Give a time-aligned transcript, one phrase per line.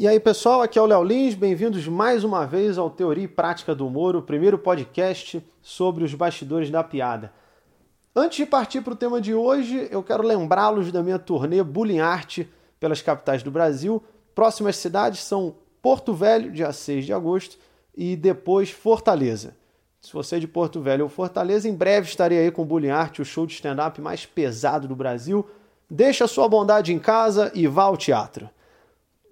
[0.00, 3.28] E aí, pessoal, aqui é o Léo Lins, bem-vindos mais uma vez ao Teoria e
[3.28, 7.30] Prática do Humor, o primeiro podcast sobre os bastidores da piada.
[8.16, 11.98] Antes de partir para o tema de hoje, eu quero lembrá-los da minha turnê Bullying
[11.98, 12.46] Art
[12.80, 14.02] pelas capitais do Brasil.
[14.34, 17.58] Próximas cidades são Porto Velho, dia 6 de agosto,
[17.94, 19.54] e depois Fortaleza.
[20.00, 22.88] Se você é de Porto Velho ou Fortaleza, em breve estarei aí com o Bullying
[22.88, 25.46] Art, o show de stand-up mais pesado do Brasil.
[25.90, 28.48] Deixa a sua bondade em casa e vá ao teatro.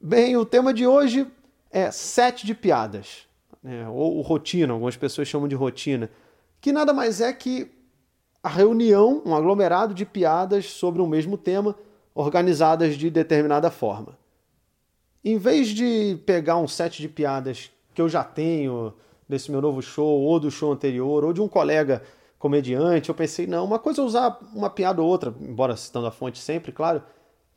[0.00, 1.26] Bem, o tema de hoje
[1.72, 3.26] é sete de piadas,
[3.60, 3.88] né?
[3.88, 6.08] ou rotina, algumas pessoas chamam de rotina,
[6.60, 7.68] que nada mais é que
[8.40, 11.74] a reunião, um aglomerado de piadas sobre um mesmo tema,
[12.14, 14.16] organizadas de determinada forma.
[15.24, 18.94] Em vez de pegar um set de piadas que eu já tenho
[19.28, 22.04] desse meu novo show, ou do show anterior, ou de um colega
[22.38, 26.12] comediante, eu pensei, não, uma coisa é usar uma piada ou outra, embora citando a
[26.12, 27.02] fonte sempre, claro,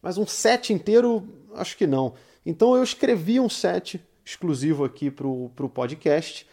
[0.01, 1.23] mas um set inteiro,
[1.53, 2.15] acho que não.
[2.45, 6.47] Então eu escrevi um set exclusivo aqui para o podcast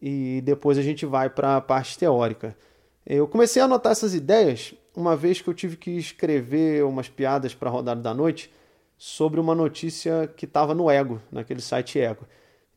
[0.00, 2.56] e depois a gente vai para a parte teórica.
[3.04, 7.54] Eu comecei a anotar essas ideias uma vez que eu tive que escrever umas piadas
[7.54, 8.52] para a rodada da noite
[8.96, 12.26] sobre uma notícia que estava no Ego, naquele site Ego.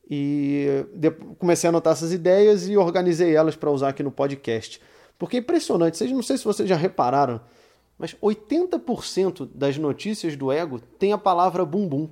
[0.08, 0.66] E
[1.38, 4.80] comecei a anotar essas ideias e organizei elas para usar aqui no podcast.
[5.18, 7.40] Porque é impressionante, vocês não sei se vocês já repararam,
[7.98, 12.08] mas 80% das notícias do Ego tem a palavra bumbum.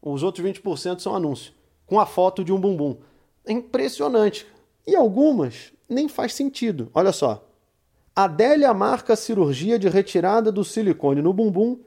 [0.00, 1.52] Os outros 20% são anúncio,
[1.86, 2.98] com a foto de um bumbum.
[3.44, 4.46] É impressionante.
[4.86, 6.90] E algumas nem faz sentido.
[6.94, 7.44] Olha só.
[8.14, 11.78] Adélia marca cirurgia de retirada do silicone no bumbum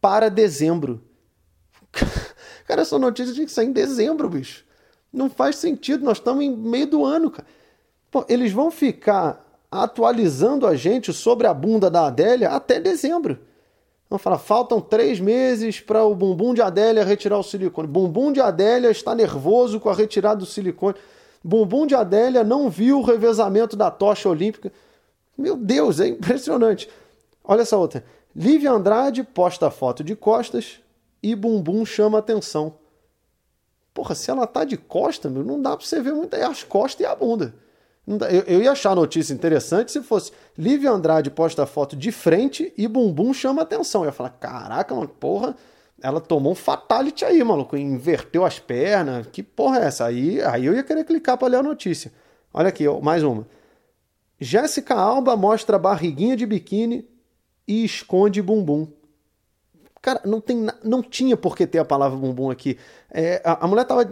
[0.00, 1.02] para dezembro.
[2.66, 4.64] Cara, essa notícia tinha que sair em dezembro, bicho.
[5.12, 7.46] Não faz sentido, nós estamos em meio do ano, cara.
[8.10, 13.40] Pô, eles vão ficar atualizando a gente sobre a bunda da Adélia até dezembro.
[14.10, 17.86] Vamos falar, faltam três meses para o bumbum de Adélia retirar o silicone.
[17.86, 20.96] Bumbum de Adélia está nervoso com a retirada do silicone.
[21.44, 24.72] Bumbum de Adélia não viu o revezamento da tocha olímpica.
[25.38, 26.90] Meu Deus, é impressionante.
[27.44, 28.04] Olha essa outra.
[28.34, 30.80] Lívia Andrade posta foto de costas
[31.22, 32.74] e bumbum chama atenção.
[33.94, 37.00] Porra, se ela tá de costa, meu, não dá para você ver muito as costas
[37.00, 37.54] e a bunda.
[38.06, 42.72] Eu, eu ia achar a notícia interessante se fosse Lívia Andrade posta foto de frente
[42.76, 44.02] e bumbum chama atenção.
[44.02, 45.54] Eu ia falar, caraca, mano, porra,
[46.02, 49.26] ela tomou um fatality aí, maluco, inverteu as pernas.
[49.30, 50.06] Que porra é essa?
[50.06, 52.12] Aí, aí eu ia querer clicar para ler a notícia.
[52.52, 53.46] Olha aqui, mais uma.
[54.40, 57.06] Jéssica Alba mostra barriguinha de biquíni
[57.68, 58.88] e esconde bumbum.
[60.00, 62.78] Cara, não, tem, não tinha por que ter a palavra bumbum aqui.
[63.10, 64.10] É, a, a mulher tava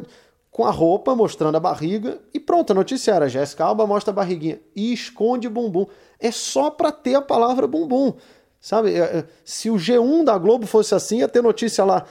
[0.50, 4.14] com a roupa mostrando a barriga e pronto, a notícia era Jéssica Alba mostra a
[4.14, 5.86] barriguinha e esconde bumbum.
[6.18, 8.14] É só para ter a palavra bumbum.
[8.60, 8.94] Sabe?
[8.94, 12.06] É, é, se o G1 da Globo fosse assim, ia ter notícia lá: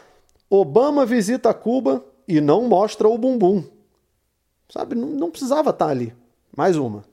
[0.50, 3.64] Obama visita Cuba e não mostra o bumbum.
[4.70, 4.96] Sabe?
[4.96, 6.16] Não, não precisava estar tá ali.
[6.56, 7.04] Mais uma.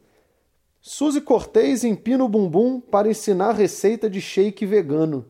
[0.81, 5.27] Suzy Cortez empina o bumbum para ensinar receita de shake vegano.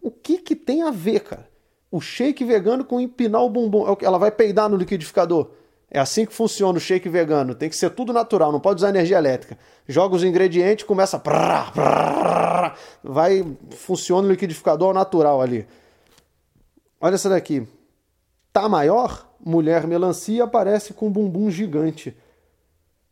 [0.00, 1.51] O que que tem a ver, cara?
[1.92, 3.86] O shake vegano com empinar o bumbum.
[3.86, 5.50] É ela vai peidar no liquidificador.
[5.90, 7.54] É assim que funciona o shake vegano.
[7.54, 9.58] Tem que ser tudo natural, não pode usar energia elétrica.
[9.86, 11.22] Joga os ingredientes, começa.
[13.04, 15.68] Vai, funciona o liquidificador natural ali.
[16.98, 17.68] Olha essa daqui.
[18.54, 19.28] Tá maior?
[19.44, 22.16] Mulher melancia aparece com um bumbum gigante.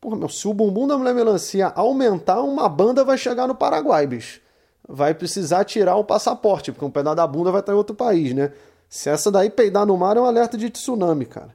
[0.00, 4.06] Porra, meu, se o bumbum da mulher melancia aumentar, uma banda vai chegar no Paraguai,
[4.06, 4.40] bicho.
[4.88, 8.32] Vai precisar tirar o passaporte, porque um pedaço da bunda vai estar em outro país,
[8.32, 8.52] né?
[8.90, 11.54] Se essa daí peidar no mar é um alerta de tsunami, cara.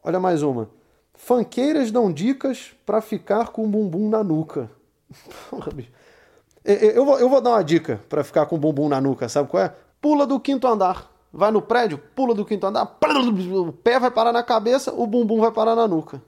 [0.00, 0.70] Olha mais uma.
[1.12, 4.70] Fanqueiras dão dicas para ficar com o bumbum na nuca.
[6.64, 9.48] Eu vou, eu vou dar uma dica para ficar com o bumbum na nuca, sabe
[9.48, 9.74] qual é?
[10.00, 11.10] Pula do quinto andar.
[11.32, 15.40] Vai no prédio, pula do quinto andar, o pé vai parar na cabeça, o bumbum
[15.40, 16.22] vai parar na nuca.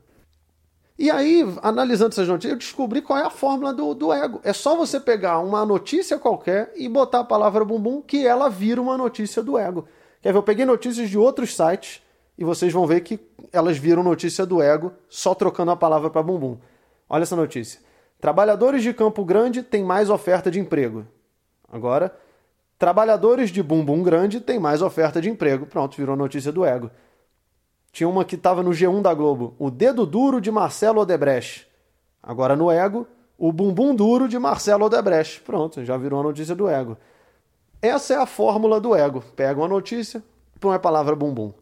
[0.98, 4.40] E aí, analisando essas notícias, eu descobri qual é a fórmula do, do ego.
[4.42, 8.82] É só você pegar uma notícia qualquer e botar a palavra bumbum que ela vira
[8.82, 9.86] uma notícia do ego.
[10.24, 10.38] Quer ver?
[10.38, 12.00] Eu peguei notícias de outros sites
[12.38, 13.20] e vocês vão ver que
[13.52, 16.56] elas viram notícia do ego só trocando a palavra para bumbum.
[17.06, 17.78] Olha essa notícia.
[18.18, 21.06] Trabalhadores de Campo Grande têm mais oferta de emprego.
[21.70, 22.16] Agora,
[22.78, 25.66] trabalhadores de Bumbum Grande têm mais oferta de emprego.
[25.66, 26.90] Pronto, virou notícia do ego.
[27.92, 29.54] Tinha uma que estava no G1 da Globo.
[29.58, 31.66] O dedo duro de Marcelo Odebrecht.
[32.22, 33.06] Agora no ego,
[33.36, 35.42] o bumbum duro de Marcelo Odebrecht.
[35.42, 36.96] Pronto, já virou a notícia do ego.
[37.84, 39.22] Essa é a fórmula do ego.
[39.36, 40.24] Pega uma notícia,
[40.58, 41.52] põe a palavra bumbum.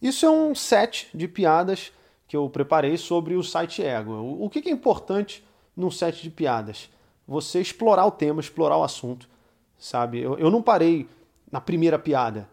[0.00, 1.92] Isso é um set de piadas
[2.26, 4.38] que eu preparei sobre o site Ego.
[4.40, 5.44] O que é importante
[5.76, 6.88] num set de piadas?
[7.28, 9.28] Você explorar o tema, explorar o assunto,
[9.78, 10.22] sabe?
[10.22, 11.06] Eu, eu não parei
[11.52, 12.48] na primeira piada.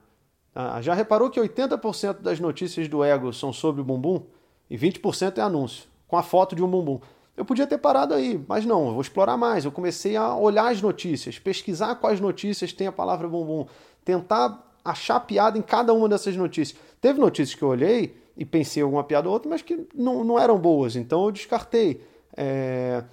[0.54, 4.22] Ah, já reparou que 80% das notícias do ego são sobre o bumbum
[4.70, 7.00] e 20% é anúncio, com a foto de um bumbum.
[7.42, 9.66] Eu podia ter parado aí, mas não, eu vou explorar mais.
[9.66, 13.66] Eu comecei a olhar as notícias, pesquisar quais notícias tem a palavra bumbum,
[14.06, 16.80] tentar achar piada em cada uma dessas notícias.
[17.02, 20.38] Teve notícias que eu olhei e pensei alguma piada ou outra, mas que não, não
[20.38, 22.06] eram boas, então eu descartei.
[22.38, 23.04] É...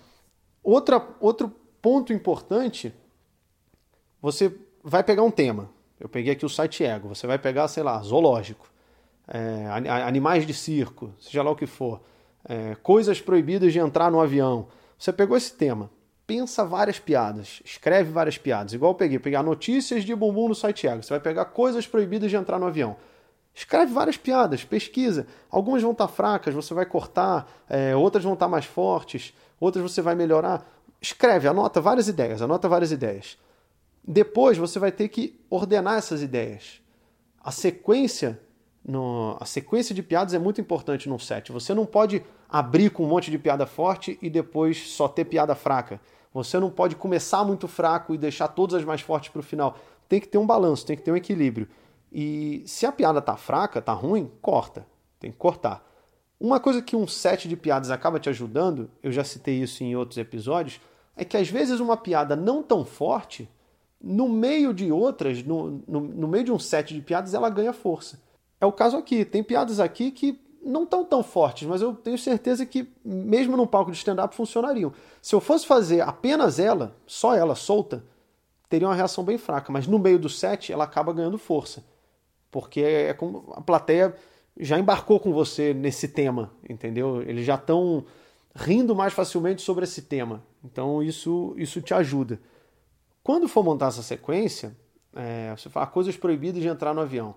[0.62, 1.50] Outra, outro
[1.80, 2.92] ponto importante,
[4.20, 4.54] você
[4.84, 5.70] vai pegar um tema.
[5.98, 8.70] Eu peguei aqui o site Ego, você vai pegar, sei lá, zoológico,
[9.26, 9.68] é,
[10.06, 12.02] animais de circo, seja lá o que for,
[12.44, 14.68] é, coisas proibidas de entrar no avião.
[14.98, 15.90] Você pegou esse tema,
[16.26, 18.72] pensa várias piadas, escreve várias piadas.
[18.72, 21.02] Igual eu peguei, pegar notícias de bumbum no site Ego.
[21.02, 22.96] Você vai pegar coisas proibidas de entrar no avião.
[23.54, 25.26] Escreve várias piadas, pesquisa.
[25.50, 30.00] Algumas vão estar fracas, você vai cortar, é, outras vão estar mais fortes, outras você
[30.00, 30.64] vai melhorar.
[31.00, 33.38] Escreve, anota várias ideias, anota várias ideias.
[34.06, 36.80] Depois você vai ter que ordenar essas ideias.
[37.42, 38.40] A sequência,
[38.88, 41.52] no, a sequência de piadas é muito importante num set.
[41.52, 45.54] Você não pode abrir com um monte de piada forte e depois só ter piada
[45.54, 46.00] fraca.
[46.32, 49.76] Você não pode começar muito fraco e deixar todas as mais fortes para o final.
[50.08, 51.68] Tem que ter um balanço, tem que ter um equilíbrio.
[52.10, 54.86] E se a piada tá fraca, tá ruim, corta.
[55.20, 55.86] Tem que cortar.
[56.40, 59.96] Uma coisa que um set de piadas acaba te ajudando, eu já citei isso em
[59.96, 60.80] outros episódios,
[61.14, 63.50] é que às vezes uma piada não tão forte,
[64.00, 67.72] no meio de outras, no, no, no meio de um set de piadas, ela ganha
[67.74, 68.26] força.
[68.60, 69.24] É o caso aqui.
[69.24, 73.66] Tem piadas aqui que não estão tão fortes, mas eu tenho certeza que, mesmo num
[73.66, 74.92] palco de stand-up, funcionariam.
[75.22, 78.04] Se eu fosse fazer apenas ela, só ela solta,
[78.68, 81.84] teria uma reação bem fraca, mas no meio do set ela acaba ganhando força.
[82.50, 84.14] Porque é como a plateia
[84.58, 87.22] já embarcou com você nesse tema, entendeu?
[87.22, 88.04] Eles já estão
[88.54, 90.42] rindo mais facilmente sobre esse tema.
[90.64, 92.40] Então isso, isso te ajuda.
[93.22, 94.76] Quando for montar essa sequência,
[95.14, 97.34] é, você fala coisas proibidas de entrar no avião.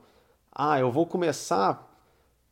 [0.51, 1.89] Ah, eu vou começar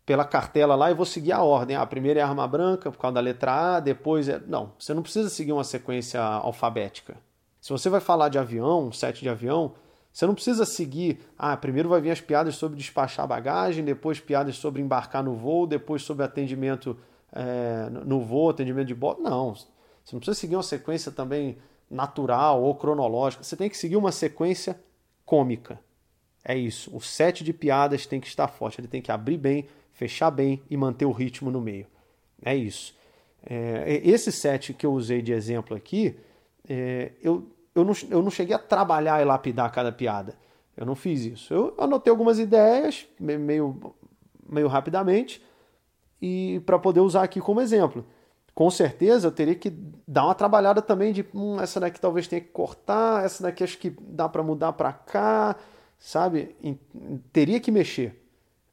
[0.06, 1.76] pela cartela lá e vou seguir a ordem.
[1.76, 4.42] Ah, primeiro é arma branca por causa da letra A, depois é.
[4.48, 7.18] Não, você não precisa seguir uma sequência alfabética.
[7.62, 9.74] Se você vai falar de avião, set de avião,
[10.12, 11.20] você não precisa seguir.
[11.38, 15.68] Ah, primeiro vai vir as piadas sobre despachar bagagem, depois piadas sobre embarcar no voo,
[15.68, 16.98] depois sobre atendimento
[17.32, 19.22] é, no voo, atendimento de bordo.
[19.22, 19.54] Não.
[19.54, 19.68] Você
[20.14, 21.58] não precisa seguir uma sequência também
[21.90, 23.44] natural ou cronológica.
[23.44, 24.80] Você tem que seguir uma sequência
[25.26, 25.80] cômica.
[26.44, 26.96] É isso.
[26.96, 28.80] O set de piadas tem que estar forte.
[28.80, 31.86] Ele tem que abrir bem, fechar bem e manter o ritmo no meio.
[32.44, 32.98] É isso.
[33.46, 36.18] É, esse set que eu usei de exemplo aqui,
[36.68, 40.36] é, eu, eu, não, eu não cheguei a trabalhar e lapidar cada piada.
[40.76, 41.54] Eu não fiz isso.
[41.54, 43.94] Eu anotei algumas ideias, meio,
[44.48, 45.44] meio rapidamente,
[46.22, 48.06] e para poder usar aqui como exemplo.
[48.54, 49.70] Com certeza eu teria que
[50.08, 53.78] dar uma trabalhada também de hum, essa daqui talvez tenha que cortar, essa daqui acho
[53.78, 55.56] que dá para mudar para cá,
[56.00, 56.56] sabe?
[57.32, 58.20] Teria que mexer.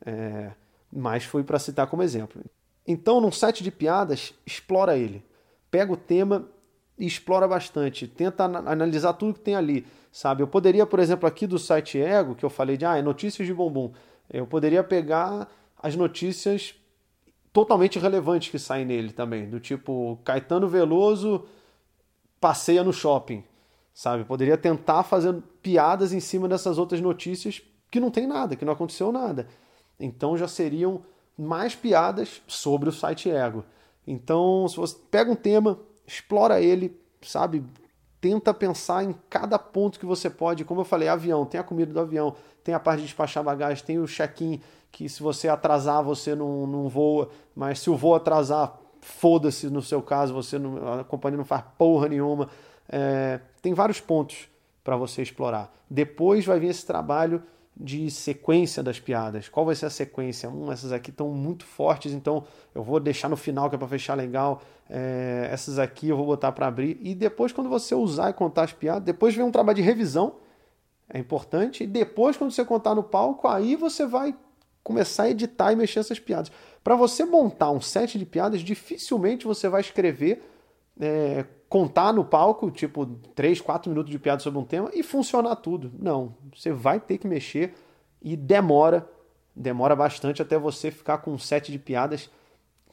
[0.05, 0.52] É,
[0.93, 2.43] mas foi para citar como exemplo.
[2.87, 5.23] Então, num site de piadas, explora ele.
[5.70, 6.49] Pega o tema
[6.96, 8.06] e explora bastante.
[8.06, 10.43] Tenta analisar tudo que tem ali, sabe?
[10.43, 13.46] Eu poderia, por exemplo, aqui do site Ego, que eu falei de ah, é notícias
[13.46, 13.93] de bumbum.
[14.31, 15.49] Eu poderia pegar
[15.82, 16.75] as notícias
[17.52, 21.44] totalmente relevantes que saem nele também, do tipo Caetano Veloso
[22.40, 23.43] passeia no shopping,
[23.97, 24.25] sabe?
[24.25, 28.75] Poderia tentar fazer piadas em cima dessas outras notícias que não tem nada, que não
[28.75, 29.49] aconteceu nada.
[29.99, 31.00] Então já seriam
[31.37, 33.65] mais piadas sobre o site Ego.
[34.07, 37.65] Então, se você pega um tema, explora ele, sabe?
[38.21, 40.65] Tenta pensar em cada ponto que você pode.
[40.65, 43.83] Como eu falei, avião, tem a comida do avião, tem a parte de despachar bagagem,
[43.83, 44.61] tem o check-in,
[44.93, 49.81] que se você atrasar, você não, não voa, mas se o voo atrasar, foda-se no
[49.81, 52.50] seu caso, você não, a companhia não faz porra nenhuma.
[52.88, 54.49] É, tem vários pontos
[54.83, 55.75] para você explorar.
[55.90, 57.43] Depois vai vir esse trabalho
[57.76, 59.49] de sequência das piadas.
[59.49, 60.49] Qual vai ser a sequência?
[60.49, 63.88] Hum, essas aqui estão muito fortes, então eu vou deixar no final que é para
[63.88, 64.62] fechar legal.
[64.88, 66.99] É, essas aqui eu vou botar para abrir.
[67.02, 70.37] E depois, quando você usar e contar as piadas, depois vem um trabalho de revisão,
[71.09, 71.85] é importante.
[71.85, 74.35] E depois, quando você contar no palco, aí você vai
[74.83, 76.50] começar a editar e mexer essas piadas.
[76.83, 80.43] Para você montar um set de piadas, dificilmente você vai escrever
[80.99, 81.45] é,
[81.76, 83.04] contar no palco, tipo,
[83.35, 85.92] 3, 4 minutos de piada sobre um tema e funcionar tudo.
[85.99, 87.75] Não, você vai ter que mexer
[88.23, 89.06] e demora,
[89.54, 92.30] demora bastante até você ficar com um set de piadas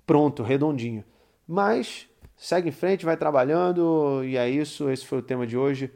[0.06, 1.02] pronto, redondinho.
[1.48, 4.90] Mas segue em frente, vai trabalhando e é isso.
[4.90, 5.90] Esse foi o tema de hoje.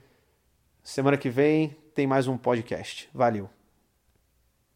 [0.82, 3.10] Semana que vem tem mais um podcast.
[3.14, 3.57] Valeu!